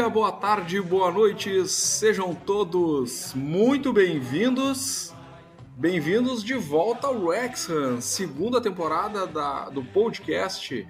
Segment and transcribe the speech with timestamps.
[0.00, 5.12] dia, boa tarde, boa noite, sejam todos muito bem-vindos.
[5.76, 10.88] Bem-vindos de volta ao Wrexham, segunda temporada da, do podcast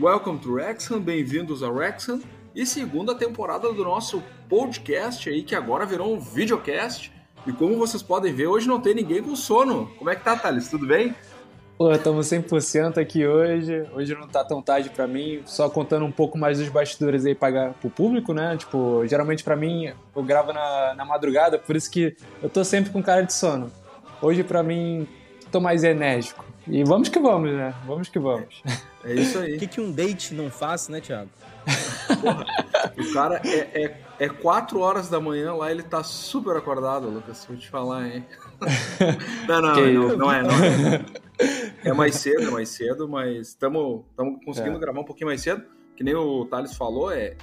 [0.00, 2.20] Welcome to Wrexham, bem-vindos ao Wrexham
[2.52, 7.12] e segunda temporada do nosso podcast aí que agora virou um videocast.
[7.46, 9.88] E como vocês podem ver, hoje não tem ninguém com sono.
[9.98, 10.68] Como é que tá, Thales?
[10.68, 11.14] Tudo bem?
[11.76, 13.84] Pô, estamos 100% aqui hoje.
[13.92, 17.34] Hoje não tá tão tarde para mim, só contando um pouco mais dos bastidores aí
[17.34, 18.56] para o público, né?
[18.56, 22.90] Tipo, geralmente para mim eu gravo na, na madrugada, por isso que eu tô sempre
[22.90, 23.70] com cara de sono.
[24.22, 25.06] Hoje para mim
[25.52, 26.46] tô mais enérgico.
[26.66, 27.74] E vamos que vamos, né?
[27.84, 28.62] Vamos que vamos.
[29.04, 29.56] É isso aí.
[29.56, 31.28] O que, que um date não faz, né, Thiago?
[32.20, 32.46] Porra,
[32.98, 37.44] o cara é, é, é 4 horas da manhã lá, ele tá super acordado, Lucas.
[37.46, 38.24] Vou te falar, hein?
[39.46, 41.04] Não, não, não, não, é, não é.
[41.86, 44.04] É mais cedo, é mais cedo, mas estamos
[44.44, 44.80] conseguindo é.
[44.80, 45.64] gravar um pouquinho mais cedo.
[45.96, 47.36] Que nem o Thales falou, é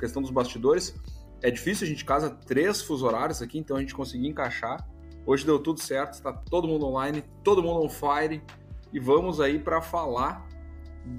[0.00, 0.98] questão dos bastidores.
[1.42, 4.88] É difícil, a gente casa três fuso horários aqui, então a gente conseguiu encaixar.
[5.26, 8.42] Hoje deu tudo certo, está todo mundo online, todo mundo on fire.
[8.90, 10.48] E vamos aí para falar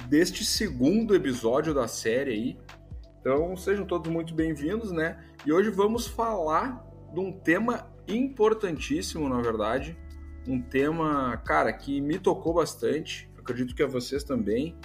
[0.09, 2.57] deste segundo episódio da série aí.
[3.19, 5.23] Então sejam todos muito bem-vindos, né?
[5.45, 9.95] E hoje vamos falar de um tema importantíssimo, na verdade.
[10.47, 13.29] Um tema, cara, que me tocou bastante.
[13.37, 14.75] Acredito que a vocês também.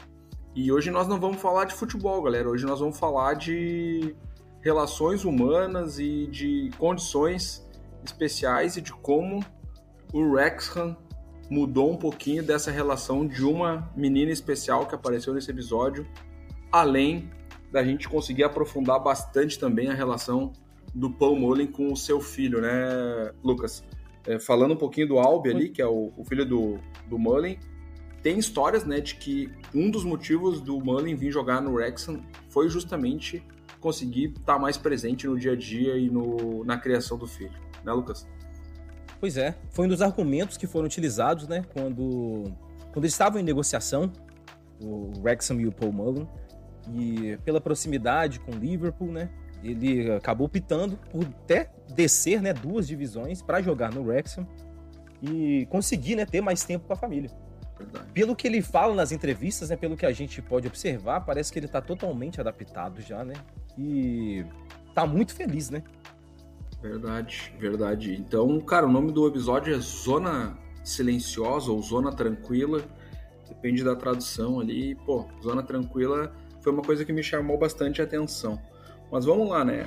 [0.55, 2.49] E hoje nós não vamos falar de futebol, galera.
[2.49, 4.15] Hoje nós vamos falar de
[4.61, 7.67] relações humanas e de condições
[8.05, 9.45] especiais e de como
[10.13, 10.97] o Wrexham
[11.51, 16.07] mudou um pouquinho dessa relação de uma menina especial que apareceu nesse episódio,
[16.71, 17.31] além
[17.73, 20.53] da gente conseguir aprofundar bastante também a relação
[20.95, 23.85] do Paul Mullen com o seu filho, né, Lucas?
[24.29, 27.59] É, falando um pouquinho do Albi ali, que é o, o filho do, do Mullen,
[28.23, 32.69] tem histórias, né, de que um dos motivos do Mullen vir jogar no Wrexham foi
[32.69, 33.43] justamente
[33.81, 37.55] conseguir estar tá mais presente no dia a dia e no, na criação do filho,
[37.83, 38.29] né, Lucas?
[39.19, 42.53] Pois é, foi um dos argumentos que foram utilizados, né, quando,
[42.93, 44.13] quando eles estavam em negociação,
[44.79, 46.29] o Wrexham e o Paul Mullen,
[46.95, 49.31] e pela proximidade com o Liverpool, né,
[49.63, 54.47] ele acabou optando por até descer, né, duas divisões para jogar no Wrexham
[55.23, 57.31] e conseguir, né, ter mais tempo com a família.
[57.77, 58.13] Verdade.
[58.13, 61.59] Pelo que ele fala nas entrevistas, né, pelo que a gente pode observar, parece que
[61.59, 63.35] ele está totalmente adaptado já, né?
[63.77, 64.45] E
[64.95, 65.83] tá muito feliz, né?
[66.83, 68.15] Verdade, verdade.
[68.15, 72.83] Então, cara, o nome do episódio é Zona Silenciosa ou Zona Tranquila.
[73.49, 74.95] Depende da tradução ali.
[74.95, 78.61] Pô, Zona Tranquila foi uma coisa que me chamou bastante a atenção.
[79.11, 79.87] Mas vamos lá, né?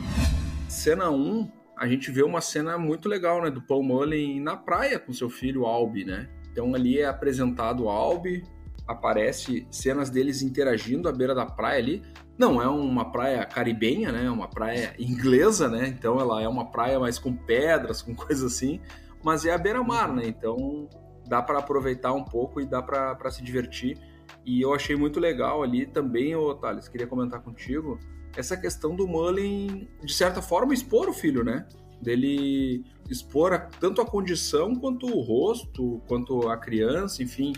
[0.68, 3.52] Cena 1, a gente vê uma cena muito legal, né?
[3.52, 6.28] Do Paul Mullen na praia com seu filho Albi, né?
[6.52, 8.44] Então ali é apresentado o Albi,
[8.88, 12.02] aparece cenas deles interagindo à beira da praia ali.
[12.38, 14.26] Não é uma praia caribenha, né?
[14.26, 15.88] É uma praia inglesa, né?
[15.88, 18.82] Então ela é uma praia mais com pedras, com coisas assim,
[19.24, 20.24] mas é a beira-mar, né?
[20.26, 20.90] Então
[21.28, 23.98] dá para aproveitar um pouco e dá para se divertir.
[24.44, 28.00] E eu achei muito legal ali também, ô Thales, queria comentar contigo,
[28.36, 31.68] essa questão do Mullen, de certa forma, expor o filho, né?
[32.02, 37.54] Dele expor a, tanto a condição quanto o rosto, quanto a criança, enfim.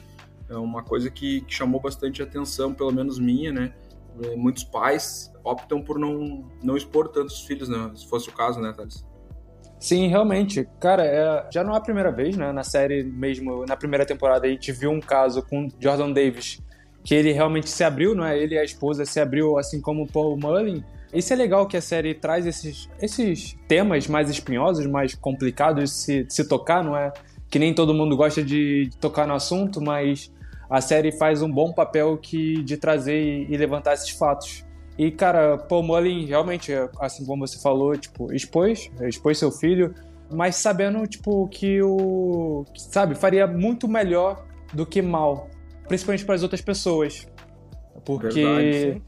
[0.50, 3.74] É uma coisa que, que chamou bastante atenção, pelo menos minha, né?
[4.24, 7.92] É, muitos pais optam por não, não expor tantos filhos, né?
[7.96, 9.06] Se fosse o caso, né, Thales?
[9.80, 10.68] Sim, realmente.
[10.80, 12.52] Cara, é, já não é a primeira vez, né?
[12.52, 16.62] Na série mesmo, na primeira temporada, a gente viu um caso com Jordan Davis
[17.04, 18.38] que ele realmente se abriu, não é?
[18.38, 20.84] Ele e a esposa se abriu assim como o Paul Mullen.
[21.14, 25.90] Isso é legal que a série traz esses, esses temas mais espinhosos, mais complicados de
[25.96, 27.12] se, de se tocar, não é?
[27.50, 30.32] Que nem todo mundo gosta de, tocar no assunto, mas
[30.70, 34.66] a série faz um bom papel que, de trazer e, e levantar esses fatos.
[34.98, 39.94] E, cara, Paul Mullen realmente, assim como você falou, tipo, expôs, expôs seu filho,
[40.32, 42.66] mas sabendo, tipo, que o...
[42.76, 45.48] Sabe, faria muito melhor do que mal
[45.88, 47.28] principalmente para as outras pessoas.
[48.06, 49.02] Porque Verdade,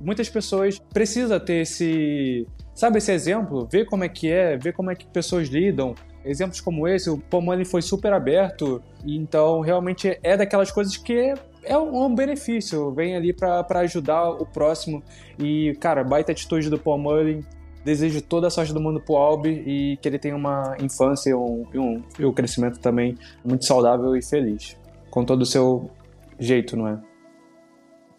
[0.00, 4.90] muitas pessoas precisam ter esse, sabe, esse exemplo, ver como é que é, ver como
[4.90, 5.94] é que pessoas lidam.
[6.24, 11.34] Exemplos como esse, o Pomani foi super aberto, então realmente é daquelas coisas que
[11.64, 15.02] é um benefício, vem ali para ajudar o próximo.
[15.38, 17.40] E, cara, baita atitude do Paul Mullen.
[17.84, 21.34] Desejo toda a sorte do mundo pro Albi e que ele tenha uma infância e
[21.34, 24.76] um, um, e um crescimento também muito saudável e feliz.
[25.10, 25.90] Com todo o seu
[26.38, 27.02] jeito, não é?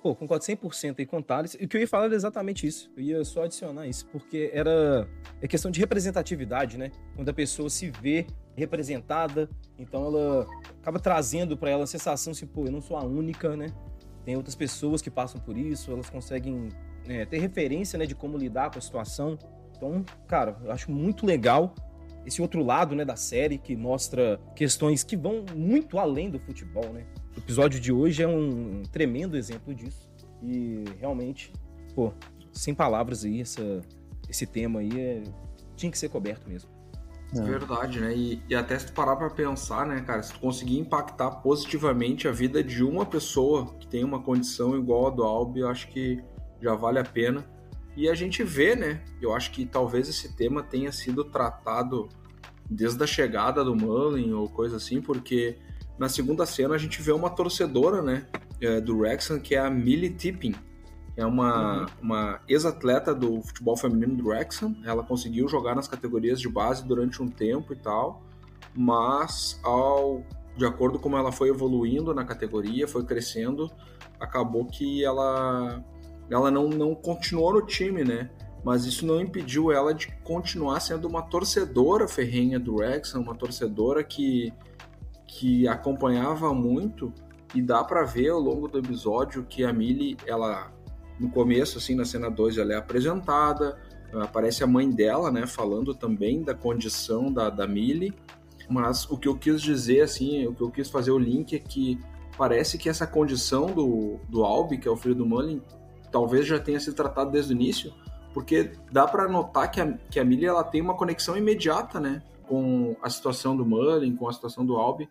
[0.03, 1.53] Pô, concordo 100% aí com o Thales.
[1.53, 2.91] O que eu ia falar era exatamente isso.
[2.97, 5.07] Eu ia só adicionar isso, porque era
[5.41, 6.91] é questão de representatividade, né?
[7.15, 9.49] Quando a pessoa se vê representada,
[9.79, 10.45] então ela
[10.81, 13.67] acaba trazendo para ela a sensação assim, pô, eu não sou a única, né?
[14.25, 16.67] Tem outras pessoas que passam por isso, elas conseguem
[17.07, 19.37] é, ter referência né, de como lidar com a situação.
[19.75, 21.73] Então, cara, eu acho muito legal
[22.25, 26.91] esse outro lado né, da série que mostra questões que vão muito além do futebol,
[26.91, 27.05] né?
[27.35, 30.09] O episódio de hoje é um tremendo exemplo disso.
[30.41, 31.51] E realmente,
[31.95, 32.13] pô,
[32.51, 33.81] sem palavras aí, essa,
[34.29, 35.23] esse tema aí é,
[35.75, 36.69] tinha que ser coberto mesmo.
[37.35, 37.41] É.
[37.41, 38.15] Verdade, né?
[38.15, 42.27] E, e, até se tu parar pra pensar, né, cara, se tu conseguir impactar positivamente
[42.27, 45.87] a vida de uma pessoa que tem uma condição igual a do Albi, eu acho
[45.87, 46.21] que
[46.61, 47.43] já vale a pena.
[47.95, 49.01] E a gente vê, né?
[49.21, 52.07] Eu acho que talvez esse tema tenha sido tratado
[52.69, 55.57] desde a chegada do Mullen ou coisa assim, porque
[55.97, 58.27] na segunda cena a gente vê uma torcedora, né,
[58.61, 60.55] é, do Wrexham, que é a Millie Tipping
[61.15, 61.85] é uma, uhum.
[62.01, 64.75] uma ex-atleta do futebol feminino do Wrexham.
[64.83, 68.23] Ela conseguiu jogar nas categorias de base durante um tempo e tal,
[68.75, 70.23] mas ao
[70.55, 73.71] de acordo com como ela foi evoluindo na categoria, foi crescendo,
[74.19, 75.83] acabou que ela
[76.29, 78.29] ela não, não continuou no time, né?
[78.63, 84.03] Mas isso não impediu ela de continuar sendo uma torcedora ferrenha do Wrexham, uma torcedora
[84.03, 84.53] que
[85.35, 87.11] que acompanhava muito
[87.55, 90.71] e dá para ver ao longo do episódio que a Millie ela
[91.19, 93.77] no começo, assim, na cena 2, ela é apresentada,
[94.13, 98.13] aparece a mãe dela, né, falando também da condição da, da Millie,
[98.69, 101.59] mas o que eu quis dizer, assim, o que eu quis fazer o link é
[101.59, 101.99] que
[102.37, 105.61] parece que essa condição do, do Albi, que é o filho do Mullen,
[106.11, 107.93] talvez já tenha sido tratado desde o início,
[108.33, 112.21] porque dá para notar que a, que a Millie ela tem uma conexão imediata, né,
[112.47, 115.09] com a situação do Mullen, com a situação do Albi,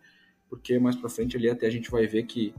[0.48, 2.54] porque mais para frente ali até a gente vai ver que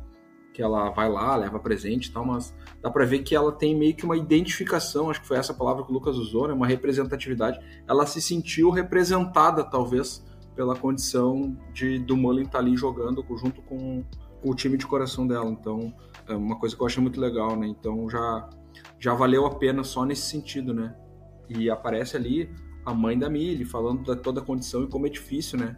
[0.53, 3.75] que ela vai lá, leva presente e tal, mas dá para ver que ela tem
[3.75, 6.67] meio que uma identificação, acho que foi essa palavra que o Lucas usou, né, uma
[6.67, 7.59] representatividade.
[7.87, 10.23] Ela se sentiu representada, talvez,
[10.55, 14.03] pela condição de do Mullen estar tá ali jogando junto com,
[14.41, 15.49] com, o time de coração dela.
[15.49, 15.91] Então,
[16.27, 17.67] é uma coisa que eu achei muito legal, né?
[17.67, 18.47] Então já
[18.99, 20.95] já valeu a pena só nesse sentido, né?
[21.49, 22.49] E aparece ali
[22.85, 25.77] a mãe da Millie falando da toda a condição e como é difícil, né?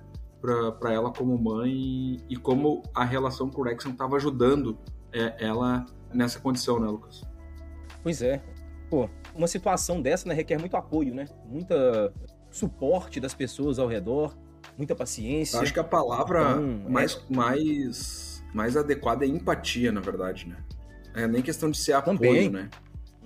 [0.79, 4.77] para ela como mãe e, como a relação com o Rexon estava ajudando
[5.11, 7.23] é, ela nessa condição, né, Lucas?
[8.03, 8.43] Pois é.
[8.89, 11.25] Pô, uma situação dessa né, requer muito apoio, né?
[11.47, 12.13] Muita
[12.51, 14.37] suporte das pessoas ao redor,
[14.77, 15.59] muita paciência.
[15.59, 17.35] acho que a palavra então, mais, é...
[17.35, 20.57] mais, mais adequada é empatia, na verdade, né?
[21.15, 22.49] É nem questão de ser apoio, Também.
[22.49, 22.69] né?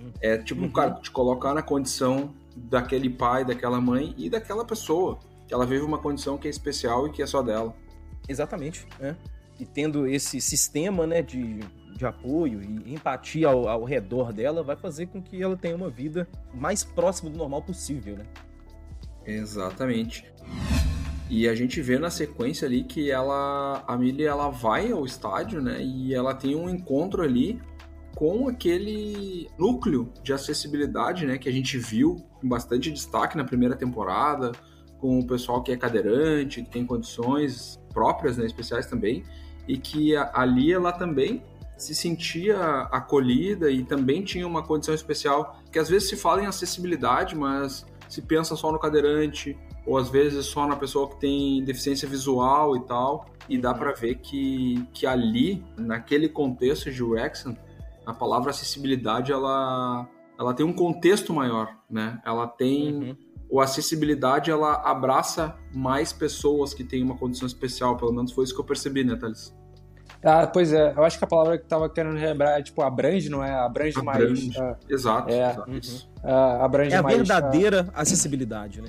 [0.00, 0.10] Hum.
[0.20, 0.72] É tipo, uhum.
[0.72, 5.84] cara, te colocar na condição daquele pai, daquela mãe e daquela pessoa que ela vive
[5.84, 7.74] uma condição que é especial e que é só dela.
[8.28, 9.16] Exatamente, né?
[9.58, 11.58] E tendo esse sistema, né, de,
[11.96, 15.90] de apoio e empatia ao, ao redor dela, vai fazer com que ela tenha uma
[15.90, 18.24] vida mais próxima do normal possível, né?
[19.26, 20.24] Exatamente.
[21.28, 25.60] E a gente vê na sequência ali que ela, a Millie, ela vai ao estádio,
[25.60, 25.82] né?
[25.82, 27.60] E ela tem um encontro ali
[28.14, 31.38] com aquele núcleo de acessibilidade, né?
[31.38, 34.52] Que a gente viu com bastante destaque na primeira temporada,
[34.98, 39.24] com o pessoal que é cadeirante, que tem condições próprias, né, especiais também,
[39.66, 41.42] e que ali ela também
[41.76, 46.46] se sentia acolhida e também tinha uma condição especial, que às vezes se fala em
[46.46, 51.64] acessibilidade, mas se pensa só no cadeirante, ou às vezes só na pessoa que tem
[51.64, 57.56] deficiência visual e tal, e dá para ver que, que ali, naquele contexto de Wrexham,
[58.10, 62.20] a palavra acessibilidade, ela, ela tem um contexto maior, né?
[62.24, 62.94] Ela tem...
[62.94, 68.44] Uhum o acessibilidade ela abraça mais pessoas que têm uma condição especial, pelo menos foi
[68.44, 69.52] isso que eu percebi, né, Thales?
[70.22, 73.28] Ah, pois é, eu acho que a palavra que tava querendo lembrar é tipo abrange,
[73.28, 73.52] não é?
[73.52, 74.52] Abrange, abrange.
[74.56, 74.56] mais.
[74.56, 75.70] Uh, exato, é, exato.
[75.70, 75.80] Uhum.
[76.22, 77.90] Uh, abrange é a mais, verdadeira uh...
[77.94, 78.88] acessibilidade, né?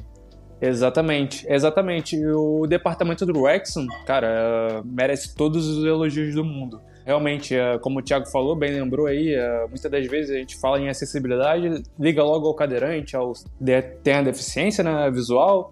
[0.60, 2.24] Exatamente, exatamente.
[2.28, 6.80] O departamento do Wrexham, cara, merece todos os elogios do mundo.
[7.06, 10.58] Realmente, é, como o Thiago falou, bem lembrou aí, é, muitas das vezes a gente
[10.58, 13.34] fala em acessibilidade, liga logo ao cadeirante, ao
[14.04, 15.72] tem a deficiência né, visual,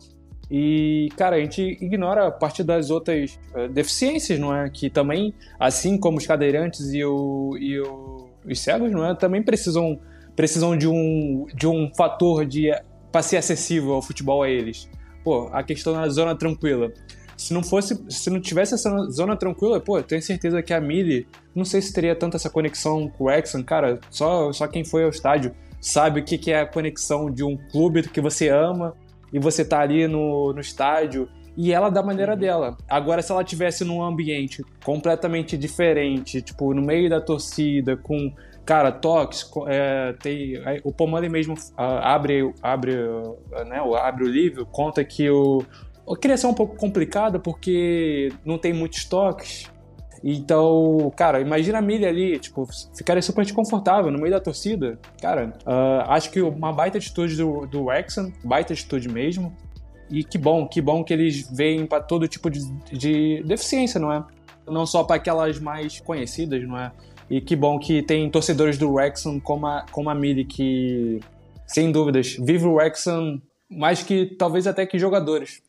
[0.52, 4.68] e, cara, a gente ignora a parte das outras é, deficiências, não é?
[4.68, 9.14] Que também, assim como os cadeirantes e, o, e o, os cegos, não é?
[9.14, 10.00] Também precisam,
[10.36, 12.72] precisam de, um, de um fator de
[13.12, 14.90] para ser acessível ao futebol a eles.
[15.24, 16.92] Pô, a questão da zona tranquila.
[17.40, 20.82] Se não fosse, se não tivesse essa zona tranquila, pô, eu tenho certeza que a
[20.82, 24.84] Millie, não sei se teria tanta essa conexão com o Exxon, cara, só, só quem
[24.84, 28.50] foi ao estádio sabe o que, que é a conexão de um clube que você
[28.50, 28.94] ama
[29.32, 32.40] e você tá ali no, no estádio e ela da maneira uhum.
[32.40, 32.78] dela.
[32.90, 38.34] Agora, se ela tivesse num ambiente completamente diferente, tipo, no meio da torcida, com,
[38.66, 44.66] cara, toques, é, tem, o Pomani mesmo uh, abre, abre, uh, né, abre o livro,
[44.66, 45.64] conta que o,
[46.12, 49.70] a criação é um pouco complicada porque não tem muitos toques.
[50.24, 55.00] Então, cara, imagina a milha ali, tipo, ficaria super desconfortável no meio da torcida.
[55.22, 59.56] Cara, uh, acho que uma baita atitude do, do Wrexham, baita atitude mesmo.
[60.10, 62.60] E que bom, que bom que eles veem para todo tipo de,
[62.92, 64.26] de deficiência, não é?
[64.68, 66.92] Não só para aquelas mais conhecidas, não é?
[67.30, 71.20] E que bom que tem torcedores do Wrexham como a, como a Millie, que,
[71.68, 73.40] sem dúvidas, vive o Wrexham
[73.70, 75.62] mais que, talvez até que jogadores,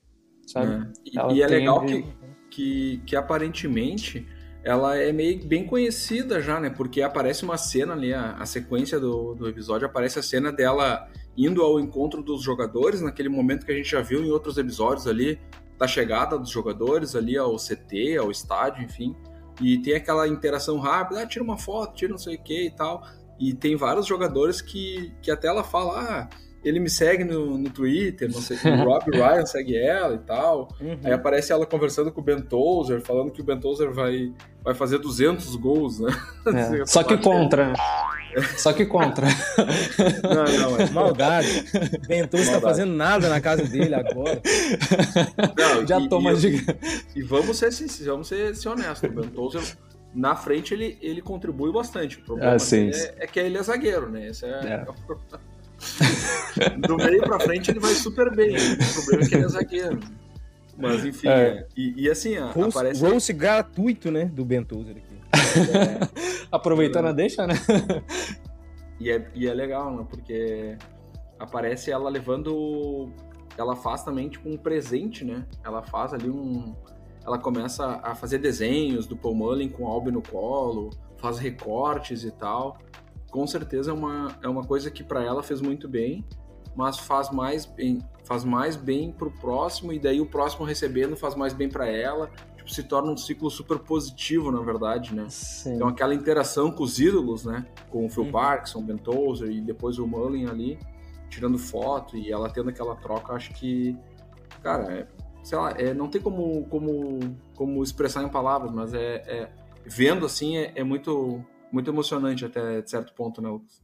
[0.51, 0.73] sabe?
[0.73, 1.33] É.
[1.33, 2.05] E, e, é legal que,
[2.51, 4.27] que, que aparentemente
[4.63, 6.69] ela é meio bem conhecida já, né?
[6.69, 11.09] Porque aparece uma cena ali, a, a sequência do, do episódio, aparece a cena dela
[11.37, 15.07] indo ao encontro dos jogadores, naquele momento que a gente já viu em outros episódios
[15.07, 15.41] ali,
[15.79, 19.17] da chegada dos jogadores ali ao CT, ao estádio, enfim.
[19.61, 22.71] E tem aquela interação rápida, ah, tira uma foto, tira não sei o que e
[22.71, 23.03] tal.
[23.39, 26.29] E tem vários jogadores que, que até ela fala, ah,
[26.65, 30.69] ele me segue no, no Twitter, não sei, o Rob Ryan segue ela e tal.
[30.81, 30.99] Uhum.
[31.03, 34.75] Aí aparece ela conversando com o Ben Tozer, falando que o Ben Tozer vai, vai
[34.75, 36.13] fazer 200 gols, né?
[36.47, 36.85] É.
[36.87, 37.69] Só que contra.
[37.69, 37.75] Né?
[38.57, 39.27] Só que contra.
[40.23, 41.65] Não, não, é maldade.
[42.07, 44.41] Ben Tozer tá fazendo nada na casa dele agora.
[45.57, 46.67] Não, Já e, toma e, de...
[47.17, 47.71] e vamos ser,
[48.05, 49.63] vamos ser, ser honestos, o Ben Tozer
[50.15, 52.19] na frente ele, ele contribui bastante.
[52.19, 54.29] O problema ah, é, é, que ele é zagueiro, né?
[54.29, 54.87] Esse é, é.
[56.61, 58.57] É Do meio pra frente ele vai super bem.
[58.57, 60.01] O problema é que ele é zagueiro.
[60.77, 61.33] Mas enfim, é.
[61.33, 61.67] É.
[61.77, 63.05] E, e, assim, Rose, aparece.
[63.05, 64.25] Rose gratuito, né?
[64.25, 65.21] Do Bentoser aqui.
[65.73, 66.09] É.
[66.51, 67.55] Aproveitando a deixa, né?
[68.99, 70.07] e, é, e é legal, né?
[70.09, 70.77] Porque
[71.39, 73.11] aparece ela levando.
[73.59, 75.45] Ela faz também, tipo, um presente, né?
[75.63, 76.75] Ela faz ali um.
[77.27, 82.25] Ela começa a fazer desenhos do Paul Mullen com o Albi no colo, faz recortes
[82.25, 82.79] e tal
[83.31, 86.25] com certeza é uma, é uma coisa que para ela fez muito bem,
[86.75, 91.35] mas faz mais bem, faz mais bem pro próximo e daí o próximo recebendo faz
[91.35, 92.31] mais bem para ela.
[92.57, 95.27] Tipo, se torna um ciclo super positivo, na verdade, né?
[95.29, 95.75] Sim.
[95.75, 97.67] Então aquela interação com os ídolos, né?
[97.89, 98.33] Com o Phil uhum.
[98.33, 100.79] Parkinson, Ben Tozer e depois o Mullen ali
[101.29, 103.97] tirando foto e ela tendo aquela troca, acho que,
[104.63, 105.07] cara, é,
[105.45, 107.21] sei lá, é, não tem como, como,
[107.55, 109.49] como expressar em palavras, mas é, é
[109.87, 113.83] vendo assim é, é muito muito emocionante até certo ponto, né, Lucas?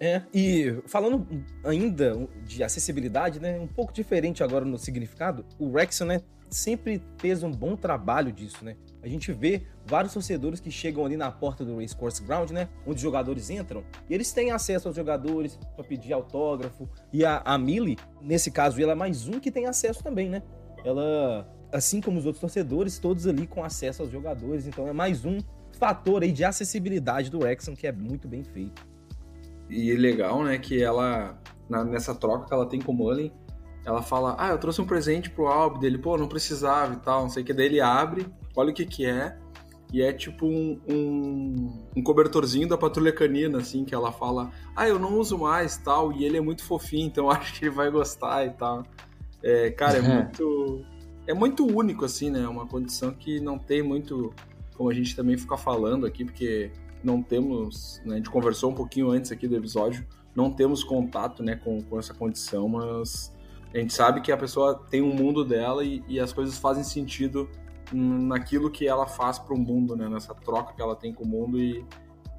[0.00, 1.26] É, e falando
[1.64, 7.42] ainda de acessibilidade, né, um pouco diferente agora no significado, o Wrexham, né, sempre fez
[7.42, 8.76] um bom trabalho disso, né?
[9.02, 12.96] A gente vê vários torcedores que chegam ali na porta do Racecourse Ground, né, onde
[12.96, 16.88] os jogadores entram, e eles têm acesso aos jogadores para pedir autógrafo.
[17.12, 17.58] E a, a
[18.20, 20.42] nesse caso, ela é mais um que tem acesso também, né?
[20.84, 25.24] Ela, assim como os outros torcedores, todos ali com acesso aos jogadores, então é mais
[25.24, 25.38] um
[25.76, 28.86] fator aí de acessibilidade do Exxon que é muito bem feito.
[29.68, 31.38] E legal, né, que ela,
[31.68, 33.32] na, nessa troca que ela tem com o Mullen,
[33.84, 37.22] ela fala, ah, eu trouxe um presente pro álbum dele, pô, não precisava e tal,
[37.22, 37.52] não sei o que.
[37.52, 38.26] Daí ele abre,
[38.56, 39.36] olha o que que é,
[39.92, 44.88] e é tipo um, um, um, cobertorzinho da patrulha canina, assim, que ela fala, ah,
[44.88, 47.90] eu não uso mais tal, e ele é muito fofinho, então acho que ele vai
[47.90, 48.82] gostar e tal.
[49.42, 50.84] É, cara, é muito.
[51.26, 52.40] É muito único, assim, né?
[52.42, 54.34] É uma condição que não tem muito
[54.76, 56.70] como a gente também fica falando aqui, porque
[57.02, 61.42] não temos, né, a gente conversou um pouquinho antes aqui do episódio, não temos contato
[61.42, 63.32] né, com, com essa condição, mas
[63.72, 66.82] a gente sabe que a pessoa tem um mundo dela e, e as coisas fazem
[66.82, 67.48] sentido
[67.92, 71.28] naquilo que ela faz para o mundo, né, nessa troca que ela tem com o
[71.28, 71.84] mundo e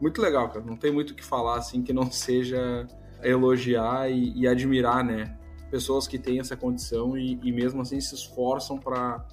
[0.01, 0.65] muito legal, cara.
[0.65, 2.88] Não tem muito o que falar assim que não seja
[3.24, 5.38] elogiar e, e admirar, né,
[5.70, 9.25] pessoas que têm essa condição e, e mesmo assim se esforçam para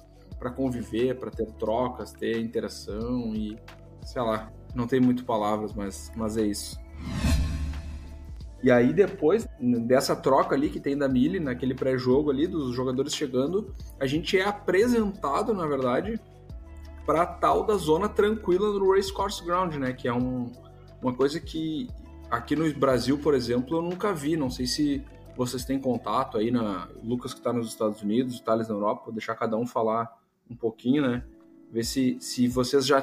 [0.43, 3.57] para conviver, para ter trocas, ter interação e
[4.01, 6.77] sei lá, não tem muito palavras, mas, mas é isso.
[8.61, 9.47] E aí depois
[9.87, 14.37] dessa troca ali que tem da Mili naquele pré-jogo ali dos jogadores chegando, a gente
[14.37, 16.19] é apresentado, na verdade,
[17.05, 20.51] para tal da zona tranquila do Race Course Ground, né, que é um,
[21.01, 21.87] uma coisa que
[22.29, 25.05] aqui no Brasil, por exemplo, eu nunca vi, não sei se
[25.37, 29.13] vocês têm contato aí na Lucas que está nos Estados Unidos, Thales na Europa, vou
[29.13, 31.23] deixar cada um falar um pouquinho, né?
[31.71, 33.01] Ver se, se vocês já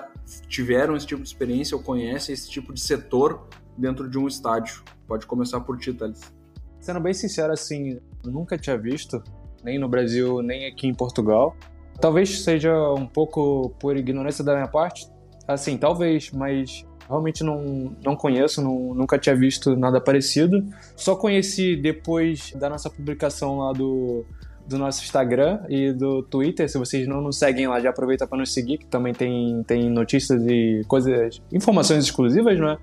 [0.48, 4.82] tiveram esse tipo de experiência ou conhecem esse tipo de setor dentro de um estádio.
[5.06, 6.32] Pode começar por ti, Thales.
[6.78, 9.22] Sendo bem sincero, assim, nunca tinha visto,
[9.64, 11.56] nem no Brasil, nem aqui em Portugal.
[12.00, 15.06] Talvez seja um pouco por ignorância da minha parte,
[15.46, 20.64] assim, talvez, mas realmente não, não conheço, não, nunca tinha visto nada parecido.
[20.96, 24.24] Só conheci depois da nossa publicação lá do
[24.70, 26.70] do nosso Instagram e do Twitter.
[26.70, 29.90] Se vocês não nos seguem lá, já aproveita para nos seguir, que também tem, tem
[29.90, 32.78] notícias e coisas, informações exclusivas, não é?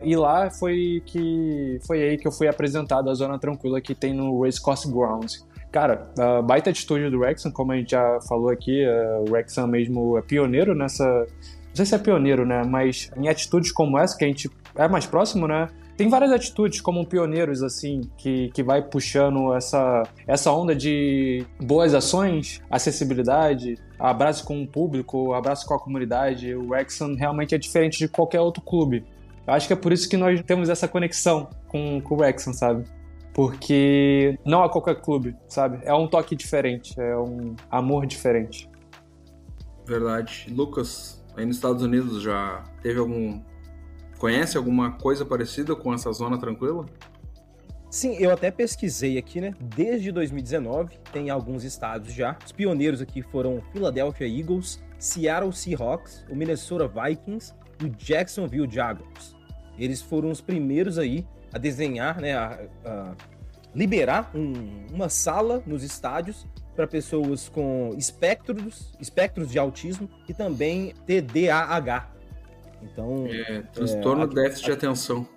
[0.00, 4.14] E lá foi que foi aí que eu fui apresentado a zona tranquila que tem
[4.14, 5.44] no Race Course Grounds.
[5.74, 6.08] cara,
[6.44, 8.86] baita atitude do Wrexham, como a gente já falou aqui,
[9.26, 11.04] o Wrexham mesmo é pioneiro nessa.
[11.04, 12.62] Não sei se é pioneiro, né?
[12.64, 15.68] Mas em atitudes como essa, que a gente é mais próximo, né?
[15.96, 21.94] Tem várias atitudes como pioneiros, assim, que, que vai puxando essa, essa onda de boas
[21.94, 26.52] ações, acessibilidade, abraço com o público, abraço com a comunidade.
[26.54, 29.04] O Wrexham realmente é diferente de qualquer outro clube.
[29.46, 32.52] Eu acho que é por isso que nós temos essa conexão com, com o Wrexham,
[32.52, 32.84] sabe?
[33.32, 35.78] Porque não é qualquer clube, sabe?
[35.84, 38.68] É um toque diferente, é um amor diferente.
[39.86, 40.46] Verdade.
[40.50, 43.40] Lucas, aí nos Estados Unidos já teve algum
[44.24, 46.86] Conhece alguma coisa parecida com essa zona tranquila?
[47.90, 49.52] Sim, eu até pesquisei aqui, né?
[49.60, 52.34] Desde 2019, tem alguns estados já.
[52.42, 57.52] Os pioneiros aqui foram Philadelphia Eagles, Seattle Seahawks, o Minnesota Vikings
[57.82, 59.36] e o Jacksonville Jaguars.
[59.76, 62.34] Eles foram os primeiros aí a desenhar, né?
[62.34, 63.14] A, a
[63.74, 70.94] liberar um, uma sala nos estádios para pessoas com espectros, espectros de autismo e também
[71.06, 72.13] TDAH,
[72.84, 73.26] então.
[73.26, 75.28] É, transtorno é, déficit de atenção.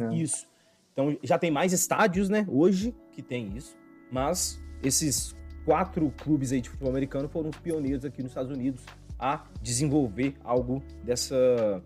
[0.00, 0.14] É.
[0.14, 0.46] Isso.
[0.92, 2.46] Então já tem mais estádios, né?
[2.48, 3.76] Hoje que tem isso.
[4.10, 5.34] Mas esses
[5.64, 8.84] quatro clubes aí de futebol americano foram os pioneiros aqui nos Estados Unidos
[9.18, 11.82] a desenvolver algo dessa.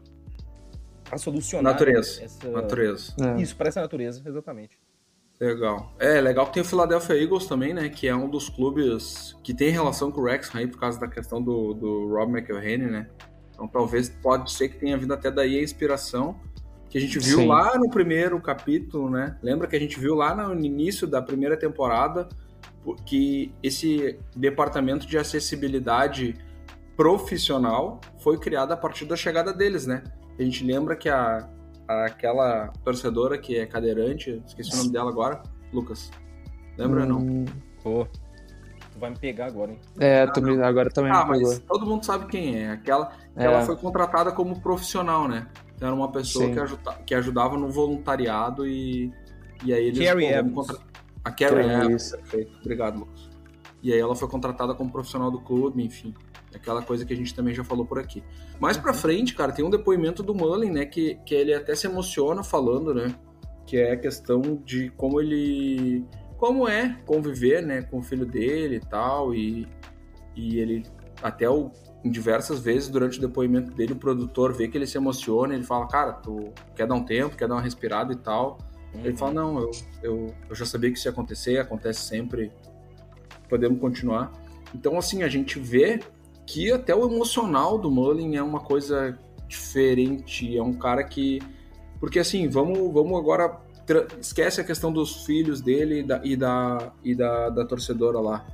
[1.10, 1.72] a solucionar.
[1.72, 2.22] Natureza.
[2.22, 2.50] Essa...
[2.50, 3.14] Natureza.
[3.20, 3.40] É.
[3.40, 4.78] Isso, para essa natureza, exatamente.
[5.40, 5.94] Legal.
[6.00, 7.88] É, legal que tem o Philadelphia Eagles também, né?
[7.88, 11.06] Que é um dos clubes que tem relação com o Rex aí por causa da
[11.06, 13.08] questão do, do Rob McElhenney, né?
[13.58, 16.38] Então talvez pode ser que tenha vindo até daí a inspiração
[16.88, 17.46] que a gente viu Sim.
[17.48, 19.36] lá no primeiro capítulo, né?
[19.42, 22.28] Lembra que a gente viu lá no início da primeira temporada
[23.04, 26.36] que esse departamento de acessibilidade
[26.96, 30.04] profissional foi criado a partir da chegada deles, né?
[30.38, 31.50] A gente lembra que a,
[31.86, 36.10] aquela torcedora que é cadeirante, esqueci o nome dela agora, Lucas.
[36.78, 37.44] Lembra hum, ou não?
[37.82, 38.08] Pô,
[38.98, 39.78] Tu vai me pegar agora, hein?
[40.00, 41.48] É, ah, me, agora também ah, me pegou.
[41.50, 42.72] mas todo mundo sabe quem é.
[42.72, 43.44] Aquela, é.
[43.44, 45.46] Ela foi contratada como profissional, né?
[45.80, 49.12] Era uma pessoa que, ajuda, que ajudava no voluntariado e,
[49.64, 50.04] e aí eles...
[50.04, 50.78] Carrie contra...
[51.24, 52.58] A Carrie Evans, perfeito.
[52.60, 53.30] Obrigado, Lucas.
[53.80, 56.12] E aí ela foi contratada como profissional do clube, enfim.
[56.52, 58.24] Aquela coisa que a gente também já falou por aqui.
[58.58, 58.98] Mais pra uhum.
[58.98, 60.84] frente, cara, tem um depoimento do Mullen, né?
[60.84, 63.14] Que, que ele até se emociona falando, né?
[63.64, 66.04] Que é a questão de como ele
[66.38, 69.66] como é conviver, né, com o filho dele e tal, e,
[70.34, 70.86] e ele
[71.20, 71.70] até o,
[72.04, 75.86] diversas vezes durante o depoimento dele, o produtor vê que ele se emociona, ele fala,
[75.88, 78.58] cara, tu quer dar um tempo, quer dar uma respirada e tal.
[78.94, 79.04] Uhum.
[79.04, 79.70] Ele fala, não, eu,
[80.02, 82.52] eu, eu já sabia que isso ia acontecer, acontece sempre,
[83.48, 84.32] podemos continuar.
[84.74, 86.00] Então, assim, a gente vê
[86.46, 91.40] que até o emocional do Mullen é uma coisa diferente, é um cara que...
[91.98, 93.60] Porque, assim, vamos, vamos agora
[94.20, 98.46] esquece a questão dos filhos dele e da, e da, e da, da torcedora lá.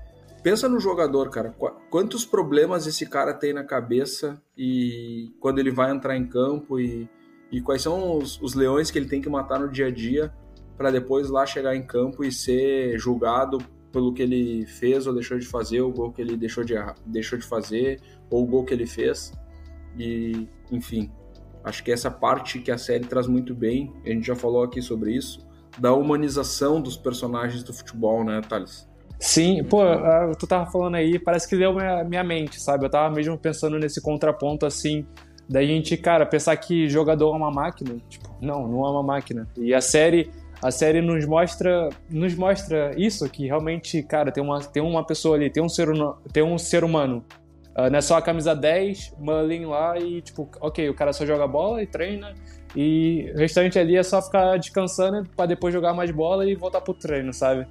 [0.43, 1.55] Pensa no jogador, cara.
[1.91, 7.09] Quantos problemas esse cara tem na cabeça e quando ele vai entrar em campo e,
[7.51, 10.33] e quais são os, os leões que ele tem que matar no dia a dia
[10.77, 13.59] para depois lá chegar em campo e ser julgado
[13.91, 16.75] pelo que ele fez ou deixou de fazer, o gol que ele deixou de,
[17.07, 19.33] deixou de fazer, ou o gol que ele fez.
[19.97, 21.11] E, enfim,
[21.65, 24.83] Acho que essa parte que a série traz muito bem, a gente já falou aqui
[24.83, 25.47] sobre isso,
[25.79, 28.87] da humanização dos personagens do futebol, né, Thales?
[29.19, 29.81] Sim, pô,
[30.39, 32.85] tu tava falando aí, parece que deu minha, minha mente, sabe?
[32.85, 35.07] Eu tava mesmo pensando nesse contraponto assim,
[35.49, 37.97] da gente, cara, pensar que jogador é uma máquina.
[38.09, 39.49] Tipo, não, não é uma máquina.
[39.57, 40.31] E a série,
[40.63, 45.37] a série nos mostra, nos mostra isso, que realmente, cara, tem uma, tem uma pessoa
[45.37, 45.89] ali, tem um ser,
[46.33, 47.25] tem um ser humano
[47.77, 51.27] Uh, não é só a camisa 10, Mullin lá e, tipo, ok, o cara só
[51.27, 52.33] joga bola e treina.
[52.77, 56.81] E o restante ali é só ficar descansando para depois jogar mais bola e voltar
[56.81, 57.67] pro treino, sabe?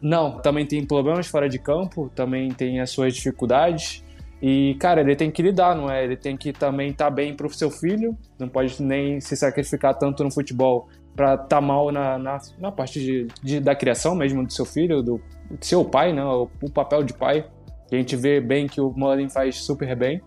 [0.00, 4.04] Não, também tem problemas fora de campo, também tem as suas dificuldades.
[4.42, 6.04] E, cara, ele tem que lidar, não é?
[6.04, 9.94] Ele tem que também estar tá bem pro seu filho, não pode nem se sacrificar
[9.94, 14.14] tanto no futebol para estar tá mal na, na, na parte de, de, da criação
[14.14, 16.22] mesmo do seu filho, do, do seu pai, né?
[16.22, 17.46] O, o papel de pai
[17.88, 20.20] que a gente vê bem que o Mullen faz super bem.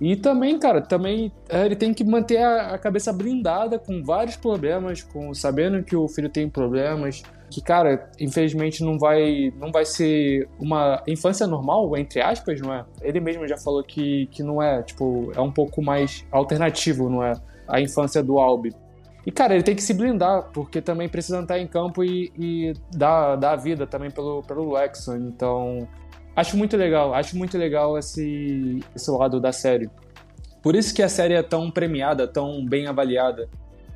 [0.00, 5.02] E também, cara, também é, ele tem que manter a, cabeça blindada com vários problemas,
[5.02, 10.48] com sabendo que o filho tem problemas, que cara, infelizmente não vai não vai ser
[10.60, 12.84] uma infância normal, entre aspas, não é?
[13.02, 17.24] Ele mesmo já falou que, que não é, tipo, é um pouco mais alternativo, não
[17.24, 17.32] é?
[17.66, 18.72] A infância do Albi.
[19.26, 22.72] E, cara, ele tem que se blindar, porque também precisa estar em campo e, e
[22.96, 25.16] dar, dar a vida também pelo, pelo Lexon.
[25.16, 25.86] Então,
[26.38, 29.90] Acho muito legal, acho muito legal esse, esse lado da série.
[30.62, 33.48] Por isso que a série é tão premiada, tão bem avaliada.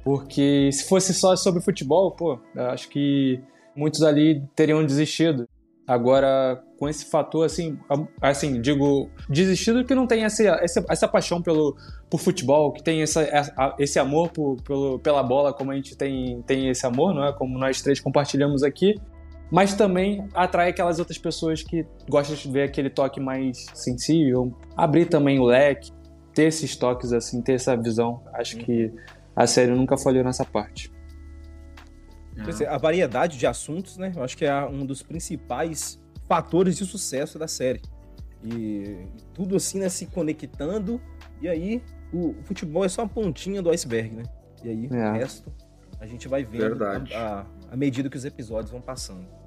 [0.02, 3.40] Porque se fosse só sobre futebol, pô, acho que
[3.76, 5.48] muitos ali teriam desistido.
[5.86, 7.78] Agora, com esse fator, assim,
[8.20, 11.76] assim digo, desistido que não tem essa, essa, essa paixão pelo,
[12.10, 13.24] por futebol, que tem essa,
[13.78, 17.32] esse amor por, pelo, pela bola, como a gente tem, tem esse amor, não é?
[17.32, 19.00] Como nós três compartilhamos aqui.
[19.52, 25.04] Mas também atrai aquelas outras pessoas que gostam de ver aquele toque mais sensível, abrir
[25.04, 25.92] também o leque,
[26.32, 28.22] ter esses toques assim, ter essa visão.
[28.32, 28.90] Acho que
[29.36, 30.90] a série nunca falhou nessa parte.
[32.66, 34.10] A variedade de assuntos, né?
[34.16, 37.82] Eu acho que é um dos principais fatores de sucesso da série.
[38.42, 40.98] E, tudo assim, né, se conectando.
[41.42, 44.22] E aí, o, futebol é só uma pontinha do iceberg, né?
[44.64, 45.10] E aí, é.
[45.10, 45.52] o resto,
[46.00, 49.41] a gente vai vendo à medida que os episódios vão passando.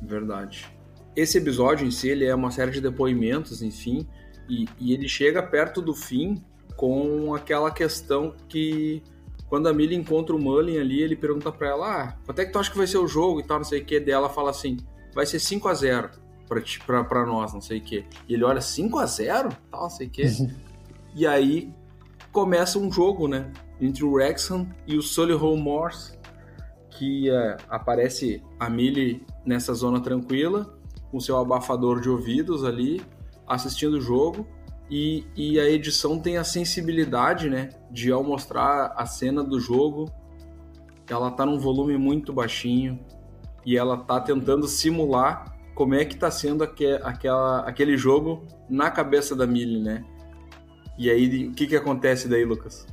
[0.00, 0.66] Verdade.
[1.14, 4.06] Esse episódio em si, ele é uma série de depoimentos, enfim,
[4.48, 6.42] e, e ele chega perto do fim
[6.76, 9.02] com aquela questão que
[9.50, 12.52] quando a Millie encontra o Mullen ali, ele pergunta para ela: ah, quanto é que
[12.52, 13.98] tu acha que vai ser o jogo e tal, não sei o que.
[13.98, 14.76] Dela fala assim:
[15.12, 16.10] vai ser 5 a 0
[16.86, 18.06] pra, pra, nós, não sei o que.
[18.28, 20.22] E ele olha: 5 a 0 tal, não sei o que.
[21.16, 21.74] e aí
[22.30, 23.52] começa um jogo, né?
[23.80, 26.16] Entre o Wrexham e o Solihull Morse,
[26.90, 30.78] que uh, aparece a Millie nessa zona tranquila,
[31.10, 33.02] com seu abafador de ouvidos ali,
[33.46, 34.46] assistindo o jogo.
[34.90, 40.10] E, e a edição tem a sensibilidade, né, de ao mostrar a cena do jogo,
[41.08, 42.98] ela tá num volume muito baixinho
[43.64, 48.90] e ela tá tentando simular como é que tá sendo aque, aquela, aquele jogo na
[48.90, 50.04] cabeça da Millie, né?
[50.98, 52.86] E aí, o que que acontece daí, Lucas?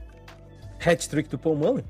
[0.79, 1.83] Hat-trick do Paul Mullen?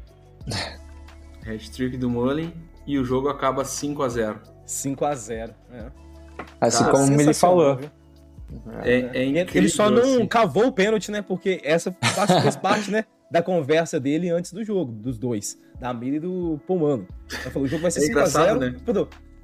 [1.45, 2.51] Hat-trick do Mullen
[2.87, 5.85] e o jogo acaba 5 a 0 5 a 0 é.
[6.59, 7.79] Assim como o Millie falou.
[8.83, 10.27] É, é incrível, ele só não assim.
[10.27, 11.21] cavou o pênalti, né?
[11.21, 11.95] Porque essa
[12.41, 13.05] fez parte, né?
[13.29, 15.59] Da conversa dele antes do jogo, dos dois.
[15.79, 17.05] Da Mira e do Pomano.
[17.29, 18.59] Ele falou: o jogo vai ser é 5x0.
[18.59, 18.75] Né?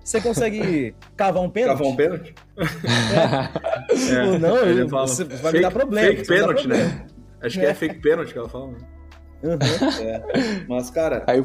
[0.04, 1.78] Você consegue cavar um pênalti?
[1.78, 2.36] Cavar um pênalti?
[2.58, 4.14] É.
[4.16, 4.38] é.
[4.38, 6.08] Não, ele fala, você vai fake, me dar problema.
[6.08, 7.06] Fake pênalti, né?
[7.42, 7.70] Acho que é.
[7.70, 8.68] é fake pênalti que ela fala.
[8.72, 8.78] Né?
[9.44, 10.06] Uhum.
[10.08, 10.66] É.
[10.68, 11.44] Mas, cara, eu...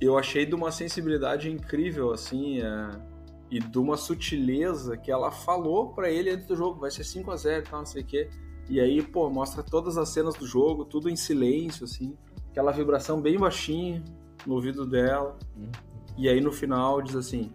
[0.00, 2.60] eu achei de uma sensibilidade incrível, assim.
[2.60, 3.18] É
[3.50, 7.30] e de uma sutileza que ela falou para ele antes do jogo, vai ser 5
[7.30, 8.28] a 0 e tal, não sei o quê.
[8.68, 12.14] E aí, pô, mostra todas as cenas do jogo, tudo em silêncio, assim,
[12.50, 14.02] aquela vibração bem baixinha
[14.46, 15.38] no ouvido dela.
[15.56, 15.70] Uhum.
[16.18, 17.50] E aí no final diz assim: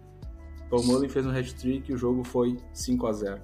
[0.68, 3.42] Paul Mullen fez um hat-trick e o jogo foi 5 a 0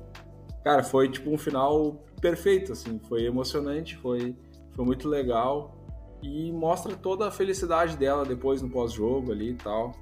[0.65, 4.37] Cara, foi tipo um final perfeito, assim, foi emocionante, foi,
[4.73, 5.80] foi muito legal
[6.23, 9.93] e mostra toda a felicidade dela depois no pós-jogo ali e tal.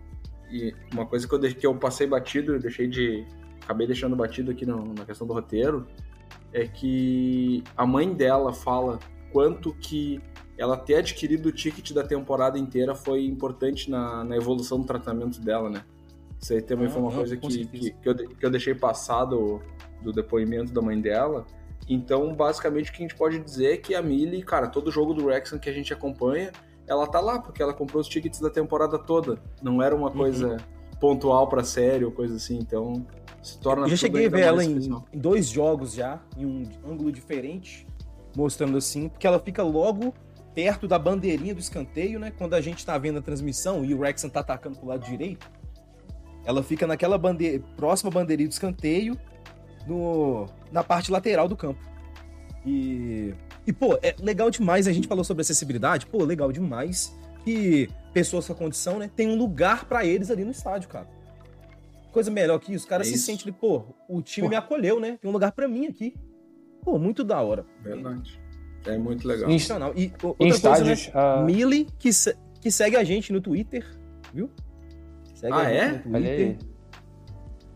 [0.50, 3.26] E uma coisa que eu, que eu passei batido, eu deixei de.
[3.62, 5.86] Acabei deixando batido aqui no, na questão do roteiro,
[6.52, 8.98] é que a mãe dela fala
[9.30, 10.20] quanto que
[10.56, 15.40] ela ter adquirido o ticket da temporada inteira foi importante na, na evolução do tratamento
[15.40, 15.84] dela, né?
[16.40, 19.60] Isso aí também ah, foi uma coisa que, que, que, eu, que eu deixei passado
[20.02, 21.46] do depoimento da mãe dela.
[21.88, 25.14] Então, basicamente, o que a gente pode dizer é que a Millie, cara, todo jogo
[25.14, 26.52] do Wrexham que a gente acompanha,
[26.86, 29.40] ela tá lá, porque ela comprou os tickets da temporada toda.
[29.62, 30.98] Não era uma coisa uhum.
[31.00, 33.06] pontual pra série ou coisa assim, então
[33.42, 33.84] se torna.
[33.84, 37.86] Eu já cheguei a ver ela em, em, dois jogos já, em um ângulo diferente,
[38.36, 40.12] mostrando assim, porque ela fica logo
[40.54, 42.32] perto da bandeirinha do escanteio, né?
[42.36, 45.48] Quando a gente tá vendo a transmissão e o Rexon tá atacando pro lado direito,
[46.44, 49.18] ela fica naquela bandeira, próxima bandeirinha do escanteio,
[49.88, 51.80] no, na parte lateral do campo.
[52.66, 53.34] E
[53.68, 58.46] e, pô, é legal demais, a gente falou sobre acessibilidade, pô, legal demais que pessoas
[58.46, 61.06] com a condição, né, tem um lugar para eles ali no estádio, cara.
[62.10, 63.26] Coisa melhor que isso, o cara é se isso.
[63.26, 64.50] sente, pô, o time pô.
[64.50, 66.14] me acolheu, né, tem um lugar para mim aqui.
[66.82, 67.66] Pô, muito da hora.
[67.82, 68.40] Verdade.
[68.86, 69.50] É muito legal.
[69.50, 69.92] Institucional.
[69.94, 71.44] E outra em coisa, né, uh...
[71.44, 72.08] Mili, que,
[72.62, 73.84] que segue a gente no Twitter,
[74.32, 74.48] viu?
[75.34, 75.92] Segue ah, é?
[75.92, 76.58] No Twitter.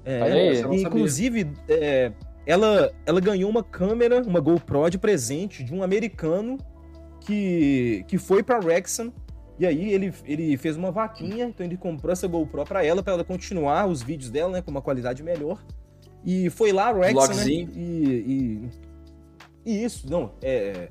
[0.04, 2.12] É, inclusive, é,
[2.46, 6.58] ela, ela ganhou uma câmera, uma GoPro de presente de um americano
[7.20, 9.12] que, que foi para Wrexham
[9.58, 13.12] e aí ele, ele fez uma vaquinha, então ele comprou essa GoPro para ela, para
[13.12, 15.62] ela continuar os vídeos dela, né, com uma qualidade melhor.
[16.24, 18.70] E foi lá Wrexham, né, e, e,
[19.64, 20.88] e, isso, não, é,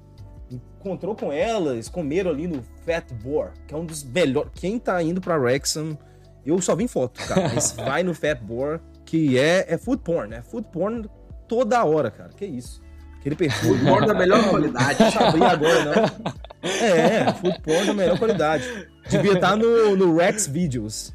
[0.49, 4.51] encontrou com elas, comeram ali no Fat Boar, que é um dos melhores.
[4.55, 5.97] Quem tá indo para Wrexham,
[6.45, 8.79] eu só vi foto, cara, mas vai no Fat Boar,
[9.11, 10.41] que é, é food porn, né?
[10.41, 11.05] Food porn
[11.45, 12.29] toda hora, cara.
[12.29, 12.81] Que isso.
[13.19, 13.77] Aquele perfume.
[13.77, 15.03] Food porn da melhor qualidade.
[15.03, 16.31] Não sabia agora, não.
[16.63, 18.87] É, food porn da melhor qualidade.
[19.09, 21.13] Devia estar no, no Rex Videos.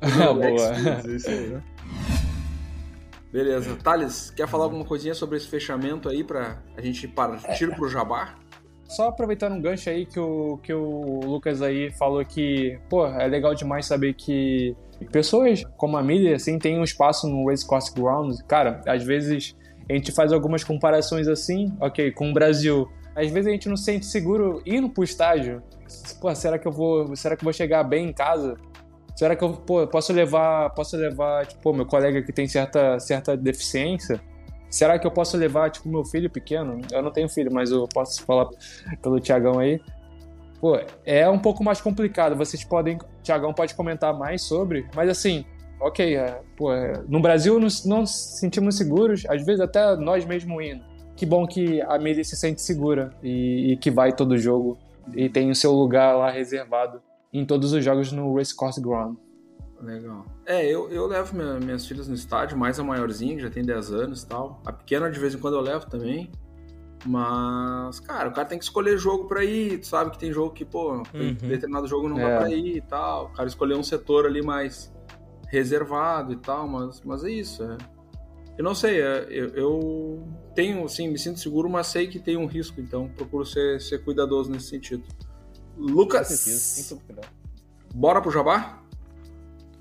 [0.00, 1.16] Ah, boa.
[1.16, 1.48] isso aí.
[1.58, 1.62] Né?
[3.32, 3.76] Beleza.
[3.82, 8.36] Thales, quer falar alguma coisinha sobre esse fechamento aí pra a gente partir pro Jabá?
[8.84, 13.26] Só aproveitando um gancho aí que o, que o Lucas aí falou que, pô, é
[13.26, 17.92] legal demais saber que Pessoas como a Millie, assim, tem um espaço no Race Course
[17.94, 18.36] Ground.
[18.46, 19.54] Cara, às vezes
[19.88, 22.88] a gente faz algumas comparações assim, ok, com o Brasil.
[23.14, 25.62] Às vezes a gente não se sente seguro indo pro estádio.
[26.20, 28.56] Pô, será que eu vou, será que eu vou chegar bem em casa?
[29.16, 33.36] Será que eu pô, posso levar, posso levar, tipo, meu colega que tem certa, certa
[33.36, 34.20] deficiência?
[34.70, 36.80] Será que eu posso levar, tipo, meu filho pequeno?
[36.92, 38.48] Eu não tenho filho, mas eu posso falar
[39.02, 39.80] pelo Tiagão aí.
[40.60, 42.36] Pô, é um pouco mais complicado.
[42.36, 42.98] Vocês podem.
[43.22, 45.44] Tiagão pode comentar mais sobre, mas assim,
[45.80, 50.24] ok, é, pô, é, no Brasil não, não nos sentimos seguros, às vezes até nós
[50.24, 50.84] mesmos indo.
[51.14, 54.78] Que bom que a Mili se sente segura e, e que vai todo jogo
[55.14, 57.00] e tem o seu lugar lá reservado
[57.32, 59.16] em todos os jogos no Race Course Ground.
[59.80, 60.24] Legal.
[60.44, 63.64] É, eu, eu levo minha, minhas filhas no estádio, mais a maiorzinha, que já tem
[63.64, 64.60] 10 anos e tal.
[64.66, 66.30] A pequena, de vez em quando, eu levo também.
[67.06, 69.78] Mas, cara, o cara tem que escolher jogo pra ir.
[69.78, 71.34] Tu sabe que tem jogo que, pô, uhum.
[71.34, 72.22] determinado jogo não é.
[72.22, 73.26] dá pra ir e tal.
[73.26, 74.92] O cara escolher um setor ali mais
[75.48, 77.62] reservado e tal, mas, mas é isso.
[77.62, 77.76] É.
[78.56, 82.36] Eu não sei, é, eu, eu, tenho, assim, me sinto seguro, mas sei que tem
[82.36, 85.04] um risco, então procuro ser, ser cuidadoso nesse sentido.
[85.76, 86.92] Lucas,
[87.94, 88.82] bora pro Jabá?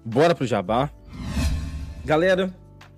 [0.06, 0.92] Bora pro Jabá.
[2.06, 2.56] Galera,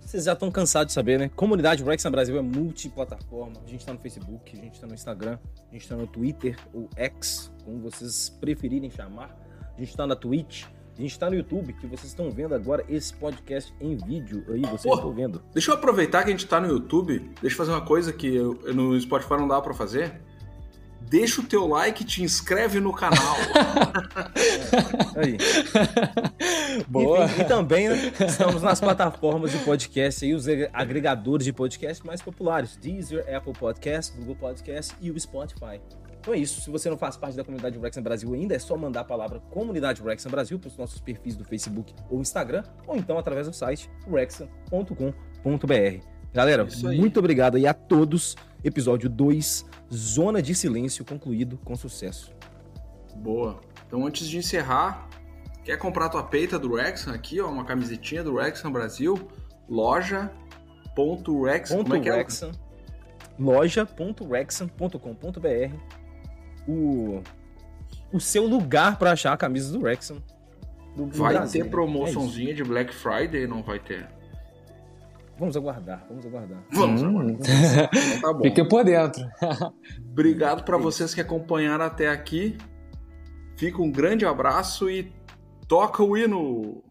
[0.10, 1.30] vocês já estão cansados de saber, né?
[1.36, 3.62] Comunidade Wrexham Brasil é multiplataforma.
[3.63, 5.38] A gente está no Facebook, a gente está no Instagram,
[5.69, 9.38] a gente está no Twitter, ou X, como vocês preferirem chamar.
[9.78, 10.65] A gente está na Twitch,
[10.98, 14.62] a gente está no YouTube, que vocês estão vendo agora esse podcast em vídeo aí,
[14.62, 15.43] vocês estão vendo.
[15.54, 18.34] Deixa eu aproveitar que a gente está no YouTube, deixa eu fazer uma coisa que
[18.34, 20.19] eu, no Spotify não dá para fazer
[21.01, 23.35] deixa o teu like e te inscreve no canal.
[25.15, 25.38] é, aí.
[26.88, 27.25] Boa.
[27.25, 32.21] E, e, também né, estamos nas plataformas de podcast e os agregadores de podcast mais
[32.21, 35.81] populares: Deezer, Apple Podcast, Google Podcast e o Spotify.
[36.19, 36.62] Então é isso.
[36.62, 39.39] Se você não faz parte da comunidade Wrexham Brasil ainda, é só mandar a palavra
[39.49, 43.53] Comunidade Wrexham Brasil para os nossos perfis do Facebook ou Instagram, ou então através do
[43.53, 46.03] site wrexham.com.br.
[46.31, 48.35] Galera, muito obrigado aí a todos.
[48.63, 52.34] Episódio 2, Zona de Silêncio, concluído com sucesso.
[53.15, 53.60] Boa.
[53.88, 55.10] Então, antes de encerrar,
[55.63, 59.28] quer comprar tua peita do Rexham aqui, ó, uma camisetinha do Rexham Brasil,
[59.67, 62.26] loja.rexham, como é que é?
[63.38, 66.00] loja.rexham.com.br
[66.69, 67.22] o,
[68.12, 70.22] o seu lugar para achar a camisa do Rexham.
[70.95, 71.63] Do vai Brasil.
[71.63, 73.48] ter promoçãozinha é de Black Friday?
[73.48, 74.08] Não vai ter?
[75.39, 76.63] Vamos aguardar, vamos aguardar.
[76.69, 77.08] Vamos hum.
[77.08, 77.34] aguardar.
[77.34, 78.43] Então, tá bom.
[78.43, 79.23] Fique por dentro.
[80.12, 82.58] Obrigado para vocês que acompanharam até aqui.
[83.56, 85.13] Fica um grande abraço e
[85.67, 86.84] toca o hino!